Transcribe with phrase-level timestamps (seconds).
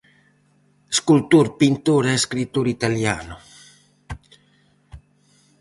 [0.95, 3.35] Escultor, pintor e escritor italiano.